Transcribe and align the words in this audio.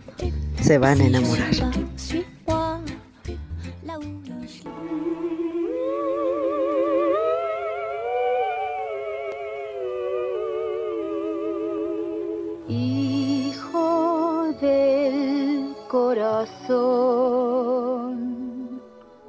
Se 0.63 0.79
van 0.79 0.99
a 0.99 1.05
enamorar. 1.05 1.51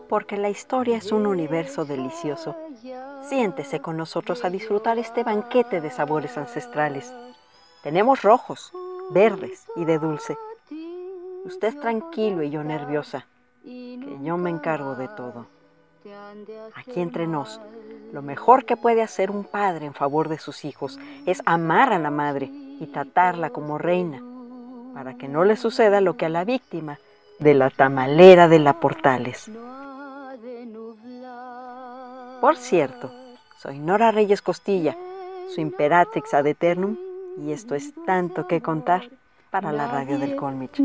Porque 0.09 0.39
la 0.39 0.48
historia 0.48 0.97
es 0.97 1.12
un 1.12 1.27
universo 1.27 1.84
delicioso. 1.84 2.56
Siéntese 3.29 3.81
con 3.81 3.97
nosotros 3.97 4.45
a 4.45 4.51
disfrutar 4.51 4.99
este 4.99 5.23
banquete 5.23 5.81
de 5.81 5.91
sabores 5.91 6.37
ancestrales. 6.37 7.12
Tenemos 7.83 8.23
rojos, 8.23 8.73
verdes 9.11 9.65
y 9.77 9.85
de 9.85 9.98
dulce. 9.98 10.37
Usted 11.45 11.78
tranquilo 11.78 12.43
y 12.43 12.50
yo 12.50 12.62
nerviosa, 12.62 13.27
que 13.65 14.19
yo 14.23 14.37
me 14.37 14.50
encargo 14.50 14.95
de 14.95 15.09
todo. 15.09 15.47
Aquí 16.75 17.00
entre 17.00 17.27
nos, 17.27 17.61
lo 18.12 18.23
mejor 18.23 18.65
que 18.65 18.77
puede 18.77 19.03
hacer 19.03 19.31
un 19.31 19.45
padre 19.45 19.87
en 19.87 19.95
favor 19.95 20.28
de 20.28 20.39
sus 20.39 20.65
hijos 20.65 20.98
es 21.27 21.43
amar 21.45 21.93
a 21.93 21.98
la 21.98 22.11
madre 22.11 22.47
y 22.47 22.87
tratarla 22.93 23.50
como 23.50 23.78
reina 23.78 24.20
para 24.95 25.15
que 25.15 25.28
no 25.28 25.45
le 25.45 25.56
suceda 25.56 26.00
lo 26.00 26.17
que 26.17 26.27
a 26.27 26.28
la 26.28 26.45
víctima 26.45 26.98
de 27.39 27.55
la 27.55 27.70
tamalera 27.70 28.48
de 28.48 28.59
la 28.59 28.75
Portales. 28.75 29.50
Por 32.43 32.57
cierto, 32.57 33.09
soy 33.57 33.79
Nora 33.79 34.11
Reyes 34.11 34.43
Costilla, 34.43 34.97
su 35.55 35.61
imperatrix 35.61 36.35
ad 36.35 36.45
eternum, 36.49 36.97
y 37.39 37.53
esto 37.53 37.77
es 37.77 37.95
tanto 38.05 38.49
que 38.49 38.61
contar 38.61 39.09
para 39.53 39.71
la 39.71 39.87
radio 39.87 40.19
del 40.19 40.34
Colmich. 40.34 40.81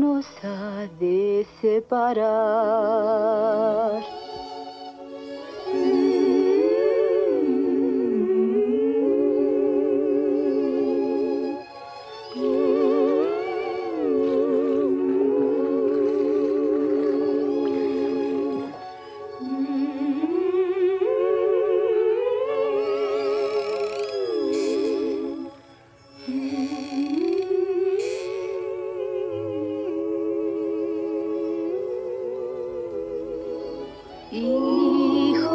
Hijo 34.30 35.54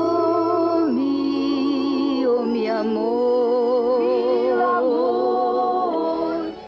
mío, 0.89 2.41
mi 2.41 2.67
amor, 2.67 4.01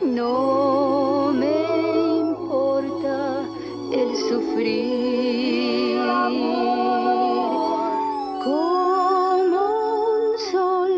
no 0.03 1.33
me 1.33 2.19
importa 2.19 3.41
el 3.91 4.15
sufrir. 4.17 5.97
Como 8.43 9.61
un 10.13 10.37
sol, 10.51 10.91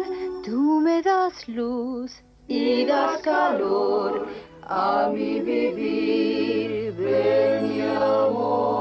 tú 0.43 0.81
me 0.81 1.01
das 1.01 1.47
luz 1.47 2.21
y 2.49 2.83
das 2.83 3.21
calor 3.21 4.27
a 4.61 5.09
mi 5.13 5.39
vivir. 5.39 6.93
Mi 7.61 7.81
amor, 7.81 8.76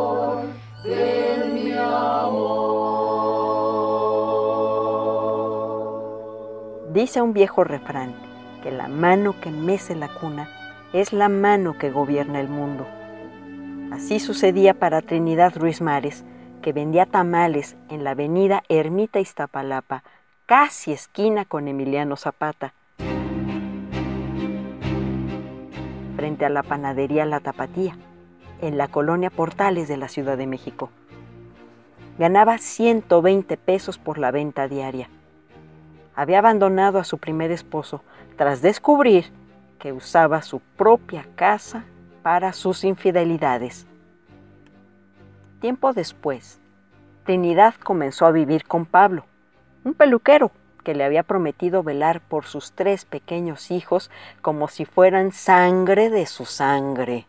mi 0.87 1.73
amor. 1.73 2.77
Dice 6.93 7.21
un 7.21 7.33
viejo 7.33 7.65
refrán 7.65 8.15
que 8.63 8.71
la 8.71 8.89
mano 8.89 9.35
que 9.41 9.51
mece 9.51 9.95
la 9.95 10.09
cuna 10.09 10.49
es 10.93 11.13
la 11.13 11.29
mano 11.29 11.77
que 11.79 11.91
gobierna 11.91 12.41
el 12.41 12.49
mundo. 12.49 12.87
Así 13.93 14.19
sucedía 14.19 14.75
para 14.75 15.03
Trinidad 15.03 15.57
Ruiz 15.57 15.81
Mares, 15.81 16.25
que 16.63 16.73
vendía 16.73 17.07
tamales 17.07 17.77
en 17.89 18.03
la 18.03 18.11
avenida 18.11 18.63
Ermita 18.69 19.21
Iztapalapa, 19.21 20.03
casi 20.47 20.93
esquina 20.93 21.45
con 21.45 21.69
Emiliano 21.69 22.17
Zapata, 22.17 22.73
frente 26.17 26.45
a 26.45 26.49
la 26.49 26.63
panadería 26.63 27.27
La 27.27 27.41
Tapatía, 27.41 27.97
en 28.61 28.79
la 28.79 28.89
colonia 28.89 29.31
Portales 29.31 29.89
de 29.89 29.97
la 29.97 30.09
Ciudad 30.09 30.37
de 30.37 30.47
México. 30.47 30.91
Ganaba 32.19 32.59
120 32.59 33.57
pesos 33.57 33.99
por 33.99 34.19
la 34.19 34.31
venta 34.31 34.69
diaria. 34.69 35.09
Había 36.15 36.39
abandonado 36.39 36.99
a 36.99 37.05
su 37.05 37.19
primer 37.19 37.51
esposo 37.51 38.03
tras 38.37 38.63
descubrir 38.63 39.27
que 39.79 39.93
usaba 39.93 40.43
su 40.43 40.61
propia 40.61 41.27
casa 41.37 41.85
para 42.23 42.53
sus 42.53 42.85
infidelidades. 42.85 43.87
Tiempo 45.61 45.93
después, 45.93 46.59
Trinidad 47.25 47.75
comenzó 47.75 48.27
a 48.27 48.31
vivir 48.31 48.65
con 48.65 48.87
Pablo, 48.87 49.25
un 49.85 49.95
peluquero 49.95 50.51
que 50.85 50.95
le 50.95 51.05
había 51.05 51.25
prometido 51.25 51.83
velar 51.83 52.21
por 52.21 52.45
sus 52.45 52.73
tres 52.73 53.05
pequeños 53.05 53.71
hijos 53.71 54.11
como 54.43 54.69
si 54.69 54.85
fueran 54.85 55.33
sangre 55.33 56.11
de 56.11 56.27
su 56.27 56.45
sangre. 56.45 57.27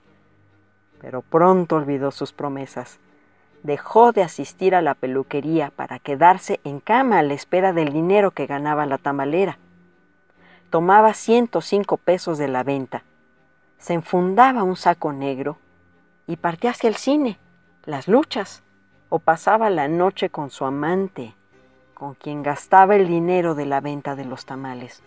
Pero 1.00 1.22
pronto 1.22 1.76
olvidó 1.76 2.12
sus 2.12 2.34
promesas. 2.34 3.00
Dejó 3.64 4.12
de 4.12 4.24
asistir 4.24 4.76
a 4.76 4.82
la 4.82 4.94
peluquería 4.94 5.72
para 5.76 6.00
quedarse 6.00 6.60
en 6.64 6.80
cama 6.80 7.20
a 7.20 7.24
la 7.24 7.34
espera 7.34 7.74
del 7.74 7.92
dinero 7.92 8.32
que 8.32 8.46
ganaba 8.46 8.86
la 8.86 8.98
tamalera. 8.98 9.58
Tomaba 10.70 11.14
105 11.14 11.98
pesos 11.98 12.38
de 12.38 12.48
la 12.48 12.64
venta, 12.64 13.04
se 13.80 13.94
enfundaba 13.94 14.64
un 14.64 14.76
saco 14.76 15.14
negro 15.14 15.58
y 16.26 16.38
partía 16.38 16.72
hacia 16.72 16.90
el 16.90 16.96
cine, 16.96 17.38
las 17.86 18.08
luchas, 18.08 18.64
o 19.10 19.20
pasaba 19.20 19.70
la 19.70 19.88
noche 19.88 20.30
con 20.30 20.50
su 20.50 20.66
amante, 20.66 21.34
con 21.94 22.16
quien 22.16 22.44
gastaba 22.44 22.96
el 22.96 23.08
dinero 23.08 23.56
de 23.56 23.66
la 23.66 23.80
venta 23.80 24.16
de 24.16 24.26
los 24.26 24.46
tamales. 24.46 25.02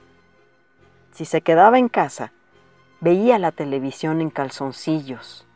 Si 1.13 1.25
se 1.25 1.43
quedaba 1.43 1.79
en 1.79 1.89
casa, 1.89 2.33
veía 3.01 3.39
la 3.39 3.53
televisión 3.53 4.21
en 4.21 4.31
calzoncillos. 4.31 5.47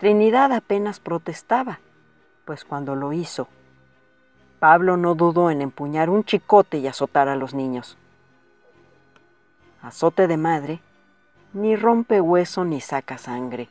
Trinidad 0.00 0.50
apenas 0.54 0.98
protestaba, 0.98 1.78
pues 2.46 2.64
cuando 2.64 2.96
lo 2.96 3.12
hizo, 3.12 3.48
Pablo 4.58 4.96
no 4.96 5.14
dudó 5.14 5.50
en 5.50 5.60
empuñar 5.60 6.08
un 6.08 6.24
chicote 6.24 6.78
y 6.78 6.86
azotar 6.86 7.28
a 7.28 7.36
los 7.36 7.52
niños. 7.52 7.98
Azote 9.82 10.26
de 10.26 10.38
madre, 10.38 10.80
ni 11.52 11.76
rompe 11.76 12.18
hueso 12.18 12.64
ni 12.64 12.80
saca 12.80 13.18
sangre. 13.18 13.68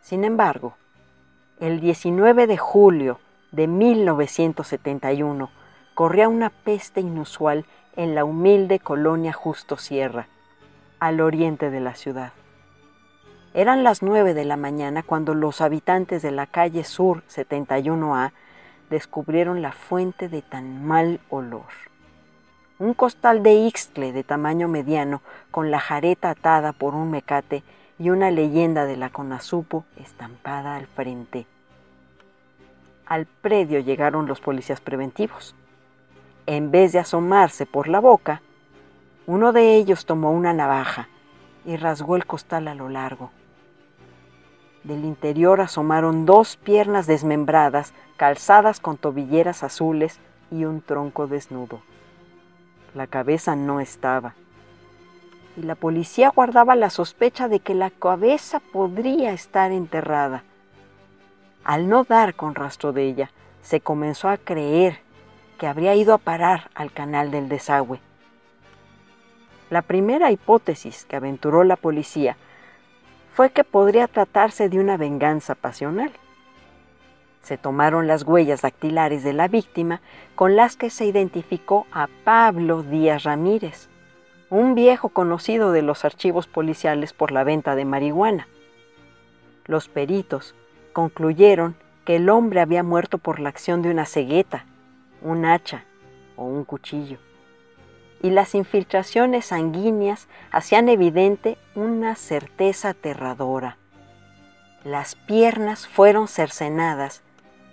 Sin 0.00 0.24
embargo, 0.24 0.76
el 1.58 1.80
19 1.80 2.46
de 2.46 2.56
julio 2.56 3.20
de 3.52 3.66
1971 3.66 5.50
corría 5.92 6.30
una 6.30 6.48
peste 6.48 7.02
inusual 7.02 7.66
en 7.94 8.14
la 8.14 8.24
humilde 8.24 8.78
colonia 8.78 9.34
Justo 9.34 9.76
Sierra, 9.76 10.28
al 10.98 11.20
oriente 11.20 11.68
de 11.68 11.80
la 11.80 11.94
ciudad. 11.94 12.32
Eran 13.52 13.82
las 13.82 14.00
9 14.00 14.32
de 14.32 14.44
la 14.44 14.56
mañana 14.56 15.02
cuando 15.02 15.34
los 15.34 15.60
habitantes 15.60 16.22
de 16.22 16.30
la 16.30 16.46
calle 16.46 16.84
Sur 16.84 17.24
71A 17.28 18.30
descubrieron 18.90 19.60
la 19.60 19.72
fuente 19.72 20.28
de 20.28 20.40
tan 20.40 20.86
mal 20.86 21.18
olor. 21.30 21.66
Un 22.78 22.94
costal 22.94 23.42
de 23.42 23.54
ixtle 23.54 24.12
de 24.12 24.22
tamaño 24.22 24.68
mediano 24.68 25.20
con 25.50 25.72
la 25.72 25.80
jareta 25.80 26.30
atada 26.30 26.72
por 26.72 26.94
un 26.94 27.10
mecate 27.10 27.64
y 27.98 28.10
una 28.10 28.30
leyenda 28.30 28.84
de 28.84 28.96
la 28.96 29.10
Conasupo 29.10 29.84
estampada 29.96 30.76
al 30.76 30.86
frente. 30.86 31.44
Al 33.04 33.26
predio 33.26 33.80
llegaron 33.80 34.28
los 34.28 34.40
policías 34.40 34.80
preventivos. 34.80 35.56
En 36.46 36.70
vez 36.70 36.92
de 36.92 37.00
asomarse 37.00 37.66
por 37.66 37.88
la 37.88 37.98
boca, 37.98 38.42
uno 39.26 39.52
de 39.52 39.74
ellos 39.74 40.06
tomó 40.06 40.30
una 40.30 40.52
navaja 40.52 41.08
y 41.64 41.74
rasgó 41.76 42.14
el 42.14 42.26
costal 42.26 42.68
a 42.68 42.76
lo 42.76 42.88
largo. 42.88 43.32
Del 44.84 45.04
interior 45.04 45.60
asomaron 45.60 46.24
dos 46.24 46.56
piernas 46.56 47.06
desmembradas, 47.06 47.92
calzadas 48.16 48.80
con 48.80 48.96
tobilleras 48.96 49.62
azules 49.62 50.20
y 50.50 50.64
un 50.64 50.80
tronco 50.80 51.26
desnudo. 51.26 51.82
La 52.94 53.06
cabeza 53.06 53.56
no 53.56 53.80
estaba. 53.80 54.34
Y 55.56 55.62
la 55.62 55.74
policía 55.74 56.30
guardaba 56.30 56.76
la 56.76 56.88
sospecha 56.88 57.48
de 57.48 57.60
que 57.60 57.74
la 57.74 57.90
cabeza 57.90 58.60
podría 58.60 59.32
estar 59.32 59.70
enterrada. 59.70 60.44
Al 61.62 61.88
no 61.88 62.04
dar 62.04 62.34
con 62.34 62.54
rastro 62.54 62.92
de 62.92 63.04
ella, 63.04 63.30
se 63.62 63.80
comenzó 63.80 64.28
a 64.30 64.38
creer 64.38 65.00
que 65.58 65.66
habría 65.66 65.94
ido 65.94 66.14
a 66.14 66.18
parar 66.18 66.70
al 66.74 66.90
canal 66.90 67.30
del 67.30 67.50
desagüe. 67.50 68.00
La 69.68 69.82
primera 69.82 70.32
hipótesis 70.32 71.04
que 71.04 71.16
aventuró 71.16 71.64
la 71.64 71.76
policía 71.76 72.38
fue 73.32 73.50
que 73.50 73.64
podría 73.64 74.08
tratarse 74.08 74.68
de 74.68 74.78
una 74.78 74.96
venganza 74.96 75.54
pasional. 75.54 76.10
Se 77.42 77.56
tomaron 77.56 78.06
las 78.06 78.24
huellas 78.24 78.62
dactilares 78.62 79.24
de 79.24 79.32
la 79.32 79.48
víctima 79.48 80.00
con 80.34 80.56
las 80.56 80.76
que 80.76 80.90
se 80.90 81.06
identificó 81.06 81.86
a 81.92 82.08
Pablo 82.24 82.82
Díaz 82.82 83.22
Ramírez, 83.22 83.88
un 84.50 84.74
viejo 84.74 85.08
conocido 85.08 85.72
de 85.72 85.82
los 85.82 86.04
archivos 86.04 86.46
policiales 86.46 87.12
por 87.12 87.30
la 87.32 87.44
venta 87.44 87.74
de 87.76 87.84
marihuana. 87.84 88.48
Los 89.64 89.88
peritos 89.88 90.54
concluyeron 90.92 91.76
que 92.04 92.16
el 92.16 92.28
hombre 92.28 92.60
había 92.60 92.82
muerto 92.82 93.18
por 93.18 93.40
la 93.40 93.48
acción 93.48 93.80
de 93.82 93.90
una 93.90 94.06
cegueta, 94.06 94.64
un 95.22 95.44
hacha 95.44 95.84
o 96.36 96.44
un 96.44 96.64
cuchillo 96.64 97.18
y 98.22 98.30
las 98.30 98.54
infiltraciones 98.54 99.46
sanguíneas 99.46 100.28
hacían 100.50 100.88
evidente 100.88 101.58
una 101.74 102.14
certeza 102.14 102.90
aterradora. 102.90 103.76
Las 104.84 105.14
piernas 105.14 105.86
fueron 105.86 106.28
cercenadas 106.28 107.22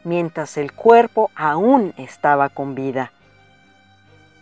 mientras 0.03 0.57
el 0.57 0.71
cuerpo 0.71 1.31
aún 1.35 1.94
estaba 1.97 2.49
con 2.49 2.75
vida. 2.75 3.11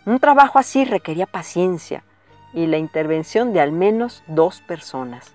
Un 0.04 0.20
trabajo 0.20 0.58
así 0.58 0.84
requería 0.84 1.26
paciencia 1.26 2.04
y 2.52 2.66
la 2.66 2.78
intervención 2.78 3.52
de 3.52 3.60
al 3.60 3.72
menos 3.72 4.22
dos 4.28 4.60
personas. 4.60 5.34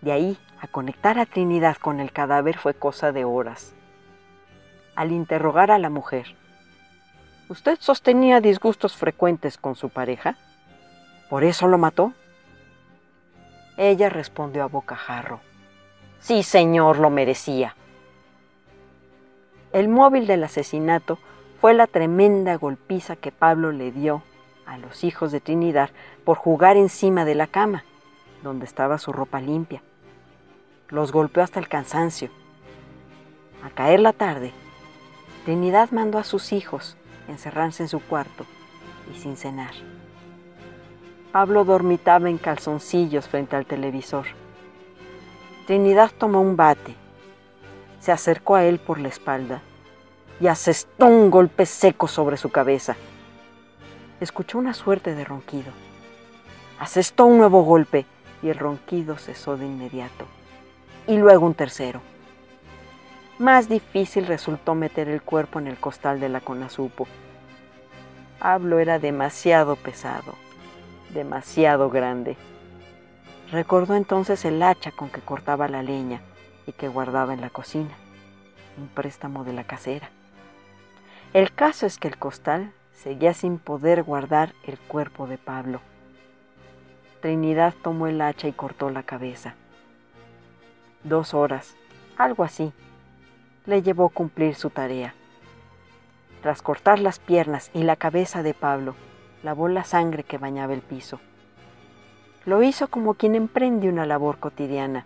De 0.00 0.12
ahí 0.12 0.38
a 0.60 0.66
conectar 0.66 1.18
a 1.18 1.26
Trinidad 1.26 1.76
con 1.76 2.00
el 2.00 2.12
cadáver 2.12 2.58
fue 2.58 2.74
cosa 2.74 3.12
de 3.12 3.24
horas. 3.24 3.74
Al 4.94 5.12
interrogar 5.12 5.70
a 5.70 5.78
la 5.78 5.90
mujer, 5.90 6.34
¿Usted 7.48 7.78
sostenía 7.80 8.40
disgustos 8.40 8.96
frecuentes 8.96 9.56
con 9.56 9.76
su 9.76 9.88
pareja? 9.88 10.36
¿Por 11.30 11.44
eso 11.44 11.68
lo 11.68 11.78
mató? 11.78 12.12
Ella 13.76 14.08
respondió 14.08 14.64
a 14.64 14.66
bocajarro. 14.66 15.38
Sí, 16.18 16.42
señor, 16.42 16.98
lo 16.98 17.08
merecía. 17.08 17.76
El 19.72 19.88
móvil 19.88 20.26
del 20.26 20.42
asesinato 20.42 21.20
fue 21.60 21.72
la 21.72 21.86
tremenda 21.86 22.56
golpiza 22.56 23.14
que 23.14 23.30
Pablo 23.30 23.70
le 23.70 23.92
dio 23.92 24.22
a 24.66 24.76
los 24.76 25.04
hijos 25.04 25.30
de 25.30 25.40
Trinidad 25.40 25.90
por 26.24 26.38
jugar 26.38 26.76
encima 26.76 27.24
de 27.24 27.36
la 27.36 27.46
cama, 27.46 27.84
donde 28.42 28.64
estaba 28.64 28.98
su 28.98 29.12
ropa 29.12 29.40
limpia. 29.40 29.82
Los 30.88 31.12
golpeó 31.12 31.44
hasta 31.44 31.60
el 31.60 31.68
cansancio. 31.68 32.30
A 33.62 33.70
caer 33.70 34.00
la 34.00 34.12
tarde, 34.12 34.52
Trinidad 35.44 35.90
mandó 35.92 36.18
a 36.18 36.24
sus 36.24 36.52
hijos 36.52 36.96
encerrarse 37.28 37.82
en 37.82 37.88
su 37.88 38.00
cuarto 38.00 38.44
y 39.12 39.18
sin 39.18 39.36
cenar. 39.36 39.72
Pablo 41.32 41.64
dormitaba 41.64 42.30
en 42.30 42.38
calzoncillos 42.38 43.28
frente 43.28 43.56
al 43.56 43.66
televisor. 43.66 44.26
Trinidad 45.66 46.10
tomó 46.16 46.40
un 46.40 46.56
bate, 46.56 46.94
se 48.00 48.12
acercó 48.12 48.54
a 48.54 48.64
él 48.64 48.78
por 48.78 48.98
la 48.98 49.08
espalda 49.08 49.62
y 50.40 50.46
asestó 50.46 51.06
un 51.06 51.30
golpe 51.30 51.66
seco 51.66 52.08
sobre 52.08 52.36
su 52.36 52.50
cabeza. 52.50 52.96
Escuchó 54.20 54.58
una 54.58 54.74
suerte 54.74 55.14
de 55.14 55.24
ronquido. 55.24 55.72
Asestó 56.78 57.26
un 57.26 57.38
nuevo 57.38 57.62
golpe 57.62 58.06
y 58.42 58.48
el 58.48 58.58
ronquido 58.58 59.16
cesó 59.16 59.56
de 59.56 59.66
inmediato. 59.66 60.26
Y 61.06 61.16
luego 61.16 61.46
un 61.46 61.54
tercero. 61.54 62.00
Más 63.38 63.68
difícil 63.68 64.26
resultó 64.26 64.74
meter 64.74 65.08
el 65.08 65.20
cuerpo 65.20 65.58
en 65.58 65.66
el 65.66 65.76
costal 65.76 66.20
de 66.20 66.30
la 66.30 66.40
conazupo. 66.40 67.06
Pablo 68.38 68.78
era 68.78 68.98
demasiado 68.98 69.76
pesado, 69.76 70.34
demasiado 71.12 71.90
grande. 71.90 72.38
Recordó 73.52 73.94
entonces 73.94 74.42
el 74.46 74.62
hacha 74.62 74.90
con 74.90 75.10
que 75.10 75.20
cortaba 75.20 75.68
la 75.68 75.82
leña 75.82 76.22
y 76.66 76.72
que 76.72 76.88
guardaba 76.88 77.34
en 77.34 77.42
la 77.42 77.50
cocina, 77.50 77.94
un 78.78 78.88
préstamo 78.88 79.44
de 79.44 79.52
la 79.52 79.64
casera. 79.64 80.08
El 81.34 81.52
caso 81.52 81.84
es 81.84 81.98
que 81.98 82.08
el 82.08 82.16
costal 82.16 82.72
seguía 82.94 83.34
sin 83.34 83.58
poder 83.58 84.02
guardar 84.02 84.54
el 84.66 84.78
cuerpo 84.78 85.26
de 85.26 85.36
Pablo. 85.36 85.82
Trinidad 87.20 87.74
tomó 87.82 88.06
el 88.06 88.22
hacha 88.22 88.48
y 88.48 88.52
cortó 88.52 88.88
la 88.88 89.02
cabeza. 89.02 89.56
Dos 91.04 91.34
horas, 91.34 91.76
algo 92.16 92.42
así, 92.42 92.72
le 93.66 93.82
llevó 93.82 94.08
cumplir 94.08 94.54
su 94.54 94.70
tarea. 94.70 95.14
Tras 96.42 96.62
cortar 96.62 97.00
las 97.00 97.18
piernas 97.18 97.70
y 97.74 97.82
la 97.82 97.96
cabeza 97.96 98.42
de 98.42 98.54
Pablo, 98.54 98.94
lavó 99.42 99.68
la 99.68 99.84
sangre 99.84 100.22
que 100.22 100.38
bañaba 100.38 100.72
el 100.72 100.82
piso. 100.82 101.20
Lo 102.44 102.62
hizo 102.62 102.88
como 102.88 103.14
quien 103.14 103.34
emprende 103.34 103.88
una 103.88 104.06
labor 104.06 104.38
cotidiana. 104.38 105.04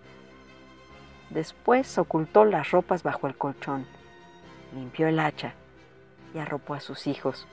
Después 1.31 1.97
ocultó 1.97 2.45
las 2.45 2.71
ropas 2.71 3.03
bajo 3.03 3.27
el 3.27 3.37
colchón, 3.37 3.87
limpió 4.75 5.09
el 5.09 5.19
hacha 5.19 5.55
y 6.35 6.39
arropó 6.39 6.75
a 6.75 6.81
sus 6.81 7.07
hijos, 7.07 7.47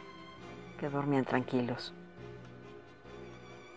que 0.77 0.89
dormían 0.89 1.25
tranquilos. 1.25 1.93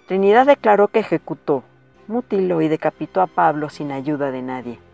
Trinidad 0.08 0.46
declaró 0.46 0.88
que 0.88 0.98
ejecutó, 0.98 1.62
mutiló 2.08 2.60
y 2.60 2.66
decapitó 2.66 3.20
a 3.20 3.28
Pablo 3.28 3.68
sin 3.70 3.92
ayuda 3.92 4.32
de 4.32 4.42
nadie 4.42 4.89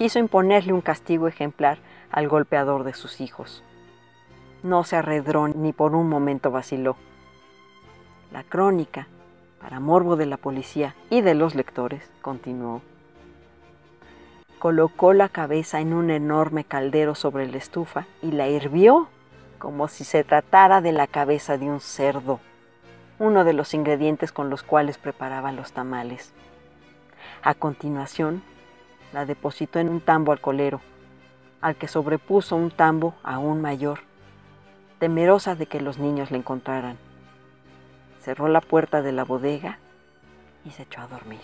quiso 0.00 0.18
imponerle 0.18 0.72
un 0.72 0.80
castigo 0.80 1.28
ejemplar 1.28 1.76
al 2.10 2.26
golpeador 2.26 2.84
de 2.84 2.94
sus 2.94 3.20
hijos. 3.20 3.62
No 4.62 4.82
se 4.82 4.96
arredró 4.96 5.48
ni 5.48 5.74
por 5.74 5.94
un 5.94 6.08
momento 6.08 6.50
vaciló. 6.50 6.96
La 8.32 8.42
crónica, 8.42 9.08
para 9.60 9.78
morbo 9.78 10.16
de 10.16 10.24
la 10.24 10.38
policía 10.38 10.94
y 11.10 11.20
de 11.20 11.34
los 11.34 11.54
lectores, 11.54 12.10
continuó. 12.22 12.80
Colocó 14.58 15.12
la 15.12 15.28
cabeza 15.28 15.80
en 15.80 15.92
un 15.92 16.08
enorme 16.08 16.64
caldero 16.64 17.14
sobre 17.14 17.46
la 17.46 17.58
estufa 17.58 18.06
y 18.22 18.32
la 18.32 18.48
hirvió 18.48 19.08
como 19.58 19.86
si 19.86 20.04
se 20.04 20.24
tratara 20.24 20.80
de 20.80 20.92
la 20.92 21.08
cabeza 21.08 21.58
de 21.58 21.68
un 21.68 21.80
cerdo, 21.80 22.40
uno 23.18 23.44
de 23.44 23.52
los 23.52 23.74
ingredientes 23.74 24.32
con 24.32 24.48
los 24.48 24.62
cuales 24.62 24.96
preparaban 24.96 25.56
los 25.56 25.72
tamales. 25.72 26.32
A 27.42 27.52
continuación, 27.52 28.42
la 29.12 29.26
depositó 29.26 29.78
en 29.78 29.88
un 29.88 30.00
tambo 30.00 30.32
alcoholero, 30.32 30.80
al 31.60 31.76
que 31.76 31.88
sobrepuso 31.88 32.56
un 32.56 32.70
tambo 32.70 33.14
aún 33.22 33.60
mayor, 33.60 34.00
temerosa 34.98 35.54
de 35.54 35.66
que 35.66 35.80
los 35.80 35.98
niños 35.98 36.30
le 36.30 36.38
encontraran. 36.38 36.96
Cerró 38.20 38.48
la 38.48 38.60
puerta 38.60 39.02
de 39.02 39.12
la 39.12 39.24
bodega 39.24 39.78
y 40.64 40.70
se 40.70 40.82
echó 40.82 41.00
a 41.00 41.06
dormir. 41.06 41.40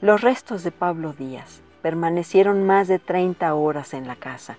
Los 0.00 0.20
restos 0.20 0.64
de 0.64 0.70
Pablo 0.70 1.12
Díaz 1.12 1.62
permanecieron 1.82 2.66
más 2.66 2.88
de 2.88 2.98
30 2.98 3.54
horas 3.54 3.94
en 3.94 4.06
la 4.06 4.16
casa. 4.16 4.58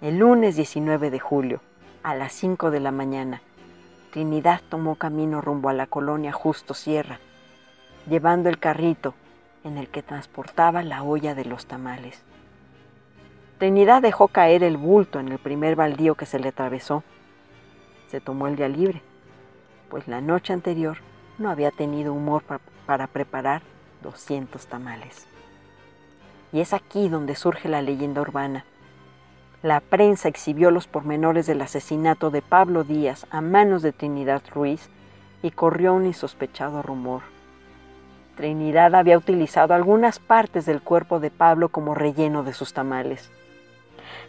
El 0.00 0.18
lunes 0.18 0.56
19 0.56 1.10
de 1.10 1.20
julio, 1.20 1.60
a 2.02 2.14
las 2.14 2.32
5 2.32 2.70
de 2.70 2.80
la 2.80 2.90
mañana, 2.90 3.42
Trinidad 4.12 4.60
tomó 4.68 4.94
camino 4.94 5.40
rumbo 5.40 5.68
a 5.68 5.72
la 5.72 5.86
colonia 5.86 6.32
Justo 6.32 6.74
Sierra, 6.74 7.18
llevando 8.08 8.48
el 8.48 8.58
carrito 8.58 9.14
en 9.64 9.78
el 9.78 9.88
que 9.88 10.02
transportaba 10.02 10.82
la 10.82 11.02
olla 11.02 11.34
de 11.34 11.44
los 11.44 11.66
tamales. 11.66 12.22
Trinidad 13.58 14.02
dejó 14.02 14.28
caer 14.28 14.62
el 14.62 14.76
bulto 14.76 15.20
en 15.20 15.30
el 15.30 15.38
primer 15.38 15.74
baldío 15.74 16.14
que 16.14 16.26
se 16.26 16.38
le 16.38 16.48
atravesó. 16.48 17.02
Se 18.08 18.20
tomó 18.20 18.46
el 18.46 18.56
día 18.56 18.68
libre, 18.68 19.02
pues 19.88 20.06
la 20.06 20.20
noche 20.20 20.52
anterior 20.52 20.98
no 21.38 21.50
había 21.50 21.70
tenido 21.70 22.12
humor 22.12 22.42
para 22.86 23.06
preparar 23.06 23.62
200 24.02 24.66
tamales. 24.66 25.26
Y 26.52 26.60
es 26.60 26.72
aquí 26.72 27.08
donde 27.08 27.34
surge 27.34 27.68
la 27.68 27.82
leyenda 27.82 28.20
urbana. 28.20 28.64
La 29.62 29.80
prensa 29.80 30.28
exhibió 30.28 30.70
los 30.70 30.86
pormenores 30.86 31.46
del 31.46 31.62
asesinato 31.62 32.30
de 32.30 32.42
Pablo 32.42 32.84
Díaz 32.84 33.26
a 33.30 33.40
manos 33.40 33.82
de 33.82 33.92
Trinidad 33.92 34.42
Ruiz 34.54 34.90
y 35.42 35.50
corrió 35.50 35.94
un 35.94 36.06
insospechado 36.06 36.82
rumor. 36.82 37.33
Trinidad 38.36 38.96
había 38.96 39.16
utilizado 39.16 39.74
algunas 39.74 40.18
partes 40.18 40.66
del 40.66 40.82
cuerpo 40.82 41.20
de 41.20 41.30
Pablo 41.30 41.68
como 41.68 41.94
relleno 41.94 42.42
de 42.42 42.52
sus 42.52 42.72
tamales. 42.72 43.30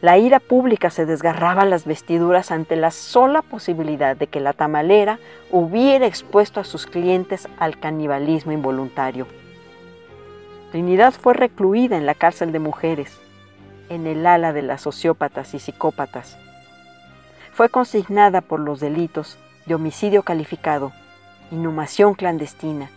La 0.02 0.18
ira 0.18 0.40
pública 0.40 0.92
se 0.92 1.06
desgarraba 1.06 1.66
las 1.66 1.86
vestiduras 1.86 2.52
ante 2.52 2.76
la 2.76 2.92
sola 2.92 3.42
posibilidad 3.42 4.16
de 4.16 4.28
que 4.28 4.40
la 4.40 4.54
tamalera 4.54 5.20
hubiera 5.52 6.06
expuesto 6.06 6.60
a 6.60 6.64
sus 6.64 6.86
clientes 6.86 7.48
al 7.58 7.80
canibalismo 7.80 8.52
involuntario. 8.52 9.26
Trinidad 10.72 11.14
fue 11.14 11.34
recluida 11.34 11.98
en 11.98 12.06
la 12.06 12.14
cárcel 12.14 12.52
de 12.52 12.60
mujeres, 12.60 13.20
en 13.90 14.06
el 14.06 14.26
ala 14.28 14.54
de 14.54 14.62
las 14.62 14.82
sociópatas 14.82 15.54
y 15.54 15.60
psicópatas. 15.60 16.38
Fue 17.54 17.70
consignada 17.70 18.42
por 18.42 18.60
los 18.60 18.80
delitos 18.80 19.40
de 19.66 19.76
homicidio 19.76 20.24
calificado, 20.24 20.92
inhumación 21.52 22.14
clandestina 22.14 22.90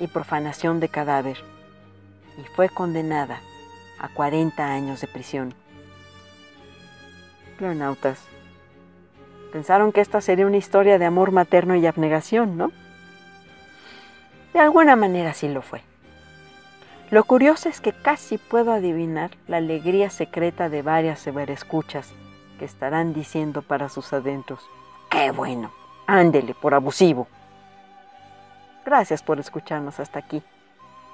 y 0.00 0.08
profanación 0.08 0.80
de 0.80 0.88
cadáver, 0.88 1.36
y 2.38 2.44
fue 2.56 2.68
condenada 2.68 3.40
a 4.00 4.08
40 4.08 4.64
años 4.64 5.00
de 5.00 5.06
prisión. 5.06 5.54
Clonautas, 7.58 8.18
pensaron 9.52 9.92
que 9.92 10.00
esta 10.00 10.20
sería 10.20 10.46
una 10.46 10.56
historia 10.56 10.98
de 10.98 11.04
amor 11.04 11.30
materno 11.30 11.76
y 11.76 11.86
abnegación, 11.86 12.56
¿no? 12.56 12.72
De 14.54 14.58
alguna 14.58 14.96
manera 14.96 15.34
sí 15.34 15.48
lo 15.48 15.62
fue. 15.62 15.82
Lo 17.10 17.24
curioso 17.24 17.68
es 17.68 17.80
que 17.80 17.92
casi 17.92 18.38
puedo 18.38 18.72
adivinar 18.72 19.32
la 19.48 19.58
alegría 19.58 20.10
secreta 20.10 20.68
de 20.68 20.82
varias 20.82 21.26
escuchas 21.26 22.08
que 22.58 22.64
estarán 22.64 23.12
diciendo 23.12 23.62
para 23.62 23.88
sus 23.88 24.12
adentros, 24.12 24.60
¡qué 25.10 25.30
bueno! 25.30 25.72
Ándele 26.06 26.54
por 26.54 26.74
abusivo. 26.74 27.28
Gracias 28.84 29.22
por 29.22 29.38
escucharnos 29.38 30.00
hasta 30.00 30.18
aquí, 30.18 30.42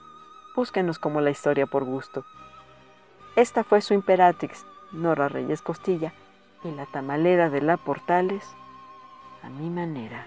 Búsquenos 0.55 0.99
como 0.99 1.21
la 1.21 1.31
historia 1.31 1.67
por 1.67 1.85
gusto. 1.85 2.25
Esta 3.37 3.65
fue 3.65 3.81
su 3.81 3.95
imperatrix, 3.95 4.67
Nora 4.91 5.29
Reyes 5.29 5.63
Costilla, 5.63 6.13
y 6.65 6.73
la 6.73 6.87
tamalera 6.87 7.49
de 7.49 7.63
la 7.63 7.77
Portales, 7.77 8.45
a 9.43 9.49
mi 9.49 9.71
manera. 9.71 10.27